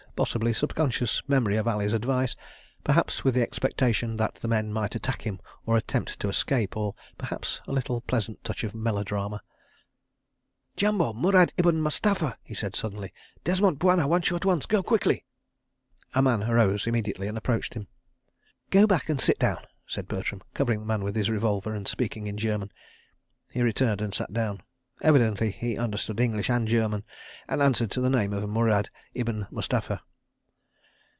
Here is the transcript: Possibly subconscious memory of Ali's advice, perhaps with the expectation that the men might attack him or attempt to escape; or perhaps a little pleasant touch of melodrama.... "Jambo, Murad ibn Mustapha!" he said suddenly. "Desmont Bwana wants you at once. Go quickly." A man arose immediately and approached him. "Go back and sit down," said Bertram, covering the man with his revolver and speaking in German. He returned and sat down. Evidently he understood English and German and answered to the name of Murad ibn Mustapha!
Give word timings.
Possibly 0.13 0.51
subconscious 0.53 1.23
memory 1.27 1.55
of 1.55 1.67
Ali's 1.67 1.93
advice, 1.93 2.35
perhaps 2.83 3.23
with 3.23 3.33
the 3.33 3.41
expectation 3.41 4.17
that 4.17 4.35
the 4.35 4.47
men 4.47 4.71
might 4.71 4.93
attack 4.93 5.21
him 5.23 5.39
or 5.65 5.77
attempt 5.77 6.19
to 6.19 6.29
escape; 6.29 6.75
or 6.77 6.93
perhaps 7.17 7.59
a 7.65 7.71
little 7.71 8.01
pleasant 8.01 8.43
touch 8.43 8.63
of 8.65 8.75
melodrama.... 8.75 9.41
"Jambo, 10.75 11.13
Murad 11.13 11.53
ibn 11.57 11.81
Mustapha!" 11.81 12.37
he 12.43 12.53
said 12.53 12.75
suddenly. 12.75 13.11
"Desmont 13.45 13.79
Bwana 13.79 14.05
wants 14.05 14.29
you 14.29 14.35
at 14.35 14.45
once. 14.45 14.65
Go 14.67 14.83
quickly." 14.83 15.25
A 16.13 16.21
man 16.21 16.43
arose 16.43 16.85
immediately 16.85 17.27
and 17.27 17.37
approached 17.37 17.73
him. 17.73 17.87
"Go 18.69 18.85
back 18.85 19.09
and 19.09 19.19
sit 19.19 19.39
down," 19.39 19.65
said 19.87 20.07
Bertram, 20.09 20.43
covering 20.53 20.81
the 20.81 20.85
man 20.85 21.03
with 21.03 21.15
his 21.15 21.31
revolver 21.31 21.73
and 21.73 21.87
speaking 21.87 22.27
in 22.27 22.37
German. 22.37 22.71
He 23.49 23.63
returned 23.63 24.01
and 24.01 24.13
sat 24.13 24.31
down. 24.33 24.61
Evidently 25.01 25.49
he 25.49 25.79
understood 25.79 26.19
English 26.19 26.47
and 26.49 26.67
German 26.67 27.03
and 27.49 27.59
answered 27.59 27.89
to 27.91 28.01
the 28.01 28.09
name 28.11 28.33
of 28.33 28.47
Murad 28.47 28.91
ibn 29.15 29.47
Mustapha! 29.49 30.03